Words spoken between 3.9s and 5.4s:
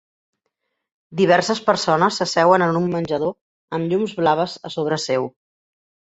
llums blaves a sobre seu.